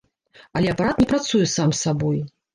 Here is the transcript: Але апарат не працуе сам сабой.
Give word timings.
Але 0.59 0.71
апарат 0.73 1.03
не 1.03 1.05
працуе 1.13 1.45
сам 1.55 1.77
сабой. 1.83 2.19